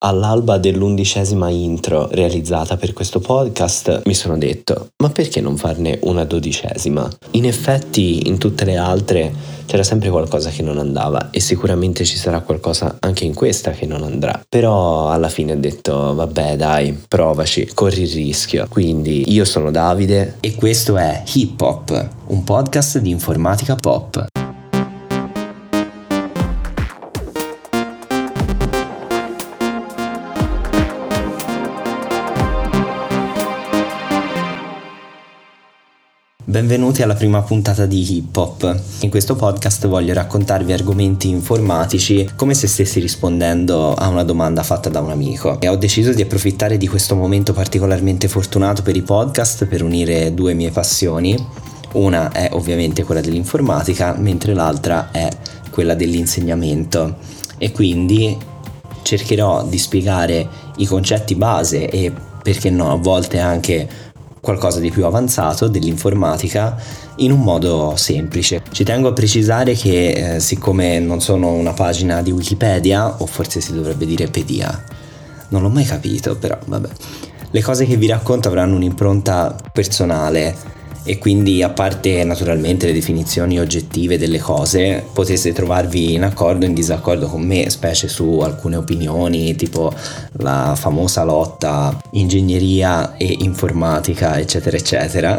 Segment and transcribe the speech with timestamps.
[0.00, 6.22] All'alba dell'undicesima intro realizzata per questo podcast mi sono detto ma perché non farne una
[6.22, 7.10] dodicesima?
[7.32, 9.34] In effetti in tutte le altre
[9.66, 13.86] c'era sempre qualcosa che non andava e sicuramente ci sarà qualcosa anche in questa che
[13.86, 14.40] non andrà.
[14.48, 18.66] Però alla fine ho detto vabbè dai, provaci, corri il rischio.
[18.68, 24.37] Quindi io sono Davide e questo è Hip Hop, un podcast di informatica pop.
[36.48, 38.80] Benvenuti alla prima puntata di Hip Hop.
[39.00, 44.88] In questo podcast voglio raccontarvi argomenti informatici come se stessi rispondendo a una domanda fatta
[44.88, 45.60] da un amico.
[45.60, 50.32] E ho deciso di approfittare di questo momento particolarmente fortunato per i podcast per unire
[50.32, 51.36] due mie passioni.
[51.92, 55.28] Una è ovviamente quella dell'informatica, mentre l'altra è
[55.68, 57.16] quella dell'insegnamento.
[57.58, 58.34] E quindi
[59.02, 62.10] cercherò di spiegare i concetti base e
[62.42, 63.86] perché no, a volte anche
[64.48, 66.74] qualcosa di più avanzato dell'informatica
[67.16, 68.62] in un modo semplice.
[68.70, 73.60] Ci tengo a precisare che eh, siccome non sono una pagina di Wikipedia, o forse
[73.60, 74.84] si dovrebbe dire pedia,
[75.48, 76.88] non l'ho mai capito, però vabbè.
[77.50, 80.56] Le cose che vi racconto avranno un'impronta personale
[81.08, 86.68] e quindi a parte naturalmente le definizioni oggettive delle cose poteste trovarvi in accordo o
[86.68, 89.90] in disaccordo con me specie su alcune opinioni tipo
[90.32, 95.38] la famosa lotta ingegneria e informatica eccetera eccetera.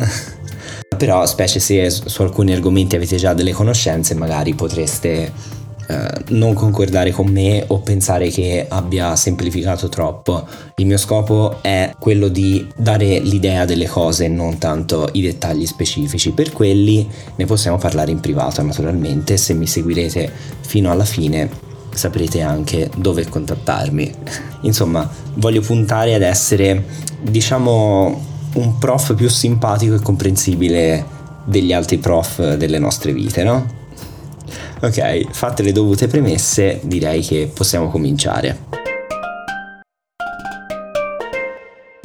[0.98, 5.32] Però specie se su alcuni argomenti avete già delle conoscenze magari potreste
[5.90, 10.48] eh, non concordare con me o pensare che abbia semplificato troppo.
[10.76, 16.30] Il mio scopo è quello di dare l'idea delle cose, non tanto i dettagli specifici.
[16.30, 19.36] Per quelli ne possiamo parlare in privato, naturalmente.
[19.38, 20.32] Se mi seguirete
[20.62, 21.50] fino alla fine
[21.92, 24.14] saprete anche dove contattarmi.
[24.62, 26.86] Insomma, voglio puntare ad essere,
[27.20, 31.04] diciamo, un prof più simpatico e comprensibile
[31.46, 33.79] degli altri prof delle nostre vite, no?
[34.82, 38.68] Ok, fatte le dovute premesse, direi che possiamo cominciare.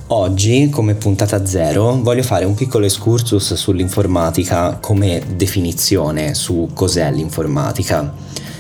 [0.09, 8.13] Oggi, come puntata zero, voglio fare un piccolo excursus sull'informatica come definizione su cos'è l'informatica.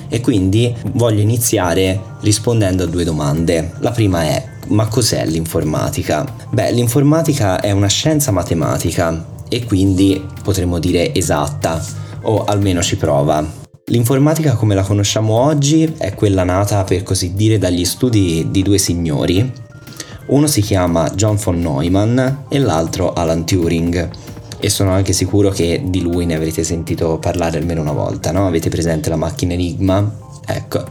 [0.08, 3.72] E quindi voglio iniziare rispondendo a due domande.
[3.80, 6.24] La prima è, ma cos'è l'informatica?
[6.50, 11.82] Beh, l'informatica è una scienza matematica e quindi potremmo dire esatta,
[12.22, 13.62] o almeno ci prova.
[13.88, 18.78] L'informatica come la conosciamo oggi è quella nata per così dire dagli studi di due
[18.78, 19.52] signori.
[20.28, 22.18] Uno si chiama John von Neumann
[22.48, 24.08] e l'altro Alan Turing.
[24.58, 28.46] E sono anche sicuro che di lui ne avrete sentito parlare almeno una volta, no?
[28.46, 30.10] Avete presente la macchina Enigma?
[30.46, 30.82] Ecco.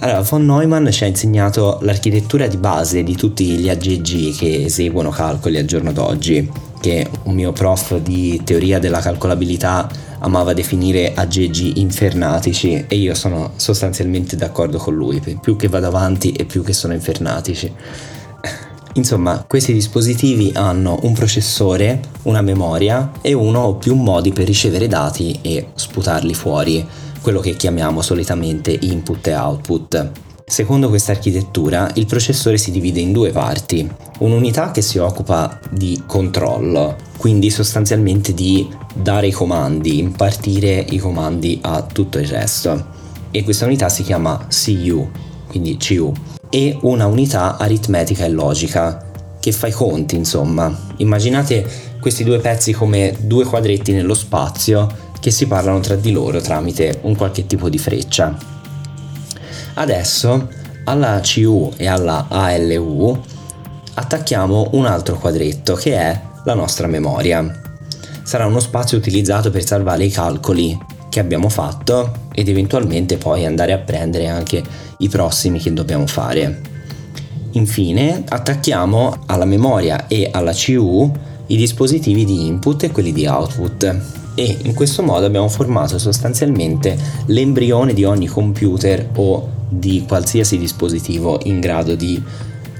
[0.00, 5.08] Allora, von Neumann ci ha insegnato l'architettura di base di tutti gli AGG che eseguono
[5.08, 6.46] calcoli al giorno d'oggi,
[6.78, 13.52] che un mio prof di teoria della calcolabilità amava definire aggeggi infernatici e io sono
[13.56, 17.72] sostanzialmente d'accordo con lui, più che vado avanti e più che sono infernatici.
[18.94, 24.86] Insomma, questi dispositivi hanno un processore, una memoria e uno o più modi per ricevere
[24.86, 26.86] dati e sputarli fuori,
[27.20, 30.10] quello che chiamiamo solitamente input e output.
[30.52, 33.90] Secondo questa architettura, il processore si divide in due parti.
[34.18, 41.58] Un'unità che si occupa di controllo, quindi sostanzialmente di dare i comandi, impartire i comandi
[41.62, 42.84] a tutto il resto.
[43.30, 45.08] E questa unità si chiama CU,
[45.46, 46.12] quindi CU.
[46.50, 50.70] E una unità aritmetica e logica, che fa i conti, insomma.
[50.98, 51.66] Immaginate
[51.98, 54.86] questi due pezzi come due quadretti nello spazio
[55.18, 58.51] che si parlano tra di loro tramite un qualche tipo di freccia.
[59.74, 60.48] Adesso
[60.84, 63.18] alla CU e alla ALU
[63.94, 67.60] attacchiamo un altro quadretto che è la nostra memoria.
[68.22, 70.78] Sarà uno spazio utilizzato per salvare i calcoli
[71.08, 74.62] che abbiamo fatto ed eventualmente poi andare a prendere anche
[74.98, 76.60] i prossimi che dobbiamo fare.
[77.52, 81.12] Infine attacchiamo alla memoria e alla CU
[81.46, 84.00] i dispositivi di input e quelli di output
[84.34, 86.96] e in questo modo abbiamo formato sostanzialmente
[87.26, 92.22] l'embrione di ogni computer o di qualsiasi dispositivo in grado di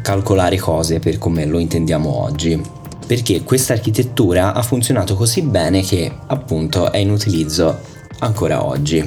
[0.03, 2.61] calcolare cose per come lo intendiamo oggi.
[3.07, 7.79] Perché questa architettura ha funzionato così bene che appunto è in utilizzo
[8.19, 9.07] ancora oggi.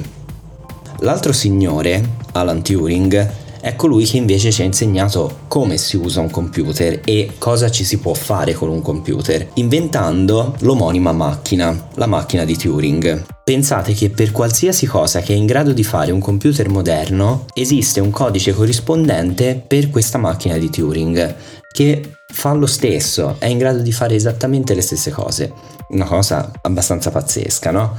[1.00, 2.02] L'altro signore,
[2.32, 7.32] Alan Turing, è colui che invece ci ha insegnato come si usa un computer e
[7.36, 13.26] cosa ci si può fare con un computer, inventando l'omonima macchina, la macchina di Turing.
[13.42, 17.98] Pensate che per qualsiasi cosa che è in grado di fare un computer moderno esiste
[17.98, 21.34] un codice corrispondente per questa macchina di Turing
[21.72, 25.52] che fa lo stesso, è in grado di fare esattamente le stesse cose.
[25.88, 27.96] Una cosa abbastanza pazzesca, no?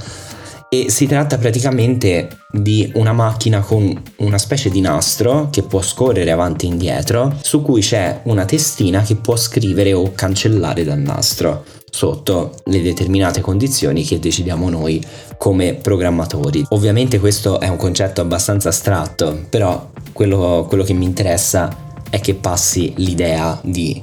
[0.68, 6.30] E si tratta praticamente di una macchina con una specie di nastro che può scorrere
[6.30, 11.64] avanti e indietro su cui c'è una testina che può scrivere o cancellare dal nastro
[11.90, 15.02] sotto le determinate condizioni che decidiamo noi
[15.38, 16.64] come programmatori.
[16.70, 22.34] Ovviamente questo è un concetto abbastanza astratto, però quello, quello che mi interessa è che
[22.34, 24.02] passi l'idea di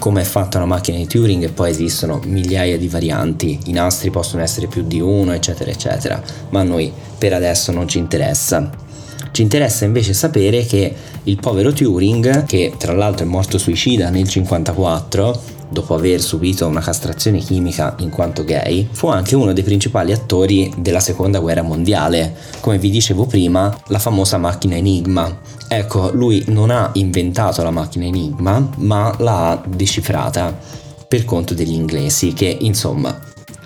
[0.00, 4.10] come è fatta una macchina di Turing e poi esistono migliaia di varianti, i nastri
[4.10, 8.70] possono essere più di uno, eccetera, eccetera, ma a noi per adesso non ci interessa.
[9.30, 10.92] Ci interessa invece sapere che
[11.24, 16.80] il povero Turing, che tra l'altro è morto suicida nel 1954, dopo aver subito una
[16.80, 22.36] castrazione chimica in quanto gay, fu anche uno dei principali attori della seconda guerra mondiale,
[22.60, 25.40] come vi dicevo prima, la famosa macchina Enigma.
[25.68, 30.58] Ecco, lui non ha inventato la macchina Enigma, ma l'ha decifrata
[31.08, 33.18] per conto degli inglesi, che insomma,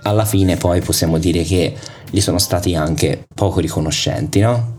[0.03, 1.75] alla fine poi possiamo dire che
[2.11, 4.77] gli sono stati anche poco riconoscenti, no?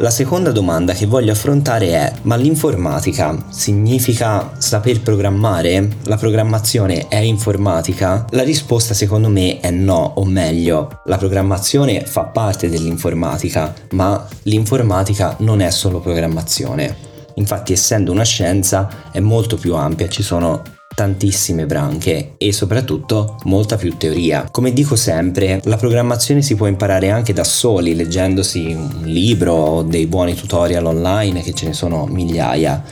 [0.00, 5.96] La seconda domanda che voglio affrontare è, ma l'informatica significa saper programmare?
[6.04, 8.24] La programmazione è informatica?
[8.30, 15.34] La risposta secondo me è no, o meglio, la programmazione fa parte dell'informatica, ma l'informatica
[15.40, 16.94] non è solo programmazione.
[17.34, 20.62] Infatti essendo una scienza è molto più ampia, ci sono
[20.94, 24.48] tantissime branche e soprattutto molta più teoria.
[24.50, 29.82] Come dico sempre, la programmazione si può imparare anche da soli, leggendosi un libro o
[29.82, 32.82] dei buoni tutorial online, che ce ne sono migliaia.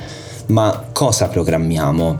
[0.46, 2.18] Ma cosa programmiamo?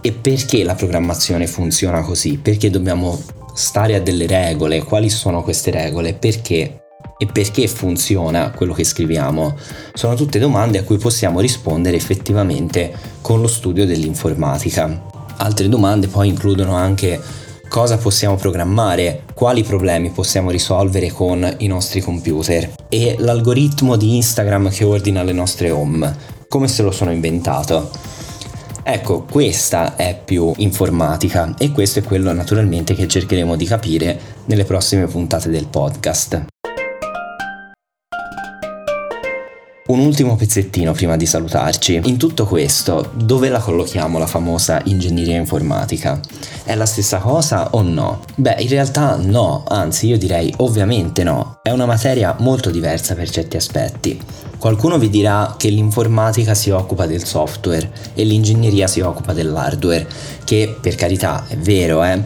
[0.00, 2.38] E perché la programmazione funziona così?
[2.38, 3.20] Perché dobbiamo
[3.54, 4.82] stare a delle regole?
[4.82, 6.14] Quali sono queste regole?
[6.14, 6.80] Perché?
[7.18, 9.56] e perché funziona quello che scriviamo?
[9.94, 12.92] Sono tutte domande a cui possiamo rispondere effettivamente
[13.22, 15.15] con lo studio dell'informatica.
[15.36, 17.20] Altre domande poi includono anche
[17.68, 24.70] cosa possiamo programmare, quali problemi possiamo risolvere con i nostri computer e l'algoritmo di Instagram
[24.70, 26.16] che ordina le nostre home,
[26.48, 27.90] come se lo sono inventato.
[28.82, 34.64] Ecco, questa è più informatica e questo è quello naturalmente che cercheremo di capire nelle
[34.64, 36.46] prossime puntate del podcast.
[39.86, 42.00] Un ultimo pezzettino prima di salutarci.
[42.06, 46.18] In tutto questo, dove la collochiamo la famosa ingegneria informatica?
[46.64, 48.22] È la stessa cosa o no?
[48.34, 51.60] Beh, in realtà no, anzi io direi ovviamente no.
[51.62, 54.20] È una materia molto diversa per certi aspetti.
[54.58, 60.08] Qualcuno vi dirà che l'informatica si occupa del software e l'ingegneria si occupa dell'hardware,
[60.42, 62.20] che per carità è vero, eh,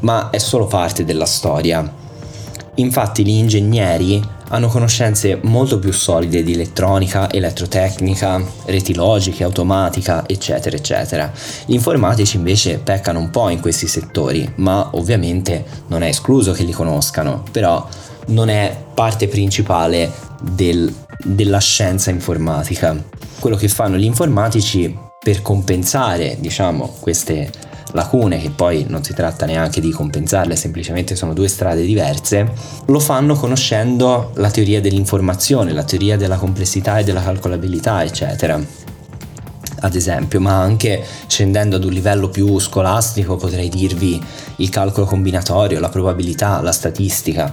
[0.00, 1.86] ma è solo parte della storia.
[2.76, 4.22] Infatti gli ingegneri
[4.54, 11.32] hanno conoscenze molto più solide di elettronica, elettrotecnica, reti logiche, automatica, eccetera, eccetera.
[11.66, 16.62] Gli informatici invece peccano un po' in questi settori, ma ovviamente non è escluso che
[16.62, 17.86] li conoscano, però
[18.26, 22.96] non è parte principale del, della scienza informatica.
[23.40, 27.50] Quello che fanno gli informatici per compensare, diciamo, queste
[27.92, 32.52] lacune, che poi non si tratta neanche di compensarle, semplicemente sono due strade diverse,
[32.86, 38.60] lo fanno conoscendo la teoria dell'informazione, la teoria della complessità e della calcolabilità, eccetera.
[39.80, 44.22] Ad esempio, ma anche scendendo ad un livello più scolastico potrei dirvi
[44.56, 47.52] il calcolo combinatorio, la probabilità, la statistica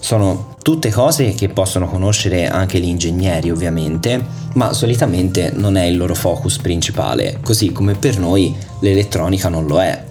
[0.00, 4.24] sono tutte cose che possono conoscere anche gli ingegneri ovviamente,
[4.54, 9.80] ma solitamente non è il loro focus principale, così come per noi l'elettronica non lo
[9.80, 10.04] è.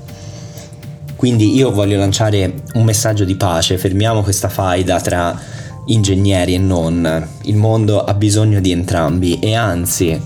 [1.16, 5.40] Quindi io voglio lanciare un messaggio di pace, fermiamo questa faida tra
[5.86, 7.28] ingegneri e non.
[7.44, 10.22] Il mondo ha bisogno di entrambi e anzi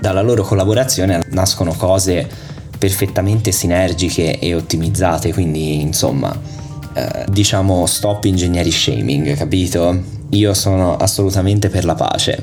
[0.00, 2.28] dalla loro collaborazione nascono cose
[2.78, 6.34] perfettamente sinergiche e ottimizzate, quindi insomma
[6.92, 10.18] eh, diciamo stop ingegneri shaming, capito?
[10.30, 12.42] Io sono assolutamente per la pace.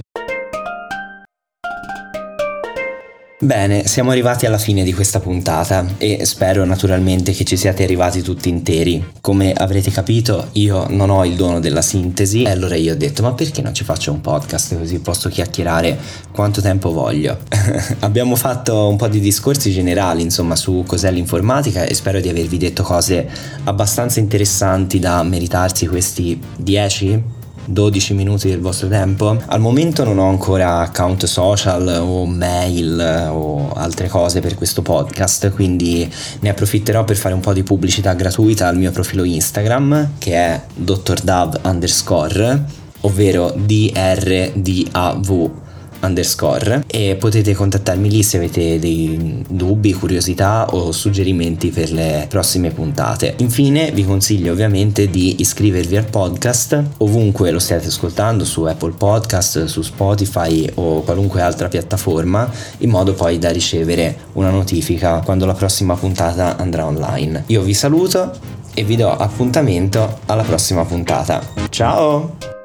[3.39, 8.24] Bene, siamo arrivati alla fine di questa puntata e spero naturalmente che ci siate arrivati
[8.24, 9.12] tutti interi.
[9.22, 13.22] Come avrete capito, io non ho il dono della sintesi e allora io ho detto
[13.22, 16.00] ma perché non ci faccio un podcast così posso chiacchierare
[16.32, 17.38] quanto tempo voglio?
[18.00, 22.58] Abbiamo fatto un po' di discorsi generali insomma su cos'è l'informatica e spero di avervi
[22.58, 23.29] detto cose
[23.65, 27.36] abbastanza interessanti da meritarsi questi 10
[27.68, 29.38] 12 minuti del vostro tempo.
[29.46, 35.52] Al momento non ho ancora account social o mail o altre cose per questo podcast,
[35.52, 40.34] quindi ne approfitterò per fare un po' di pubblicità gratuita al mio profilo Instagram che
[40.34, 42.64] è drdav underscore,
[43.02, 45.66] ovvero drdav
[46.01, 52.72] underscore e potete contattarmi lì se avete dei dubbi, curiosità o suggerimenti per le prossime
[52.72, 53.36] puntate.
[53.38, 59.66] Infine vi consiglio ovviamente di iscrivervi al podcast ovunque lo stiate ascoltando su Apple Podcast,
[59.66, 62.50] su Spotify o qualunque altra piattaforma
[62.80, 67.44] in modo poi da ricevere una notifica quando la prossima puntata andrà online.
[67.48, 71.42] Io vi saluto e vi do appuntamento alla prossima puntata.
[71.70, 72.57] Ciao!